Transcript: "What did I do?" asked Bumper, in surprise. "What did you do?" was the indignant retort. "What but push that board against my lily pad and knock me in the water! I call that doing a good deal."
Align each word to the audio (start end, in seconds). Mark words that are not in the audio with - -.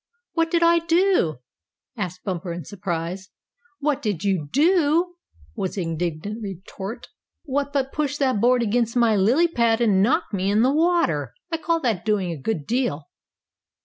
"What 0.33 0.49
did 0.49 0.63
I 0.63 0.79
do?" 0.79 1.37
asked 1.95 2.23
Bumper, 2.23 2.51
in 2.51 2.65
surprise. 2.65 3.29
"What 3.77 4.01
did 4.01 4.23
you 4.23 4.49
do?" 4.51 5.13
was 5.53 5.75
the 5.75 5.83
indignant 5.83 6.41
retort. 6.41 7.09
"What 7.43 7.71
but 7.71 7.91
push 7.93 8.17
that 8.17 8.41
board 8.41 8.63
against 8.63 8.95
my 8.95 9.15
lily 9.15 9.47
pad 9.47 9.79
and 9.79 10.01
knock 10.01 10.23
me 10.33 10.49
in 10.49 10.63
the 10.63 10.73
water! 10.73 11.35
I 11.51 11.57
call 11.57 11.81
that 11.81 12.03
doing 12.03 12.31
a 12.31 12.35
good 12.41 12.65
deal." 12.65 13.09